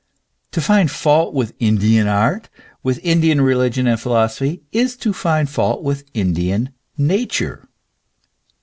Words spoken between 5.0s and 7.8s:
find fault with Indian Nature.